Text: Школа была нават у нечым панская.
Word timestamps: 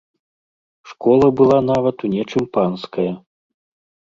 Школа 0.93 1.27
была 1.41 1.59
нават 1.71 1.97
у 2.09 2.11
нечым 2.15 2.43
панская. 2.59 3.09